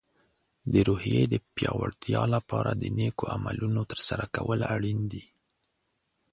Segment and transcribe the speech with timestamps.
[0.71, 5.23] د روحیې د پیاوړتیا لپاره د نیکو عملونو ترسره کول اړین دي.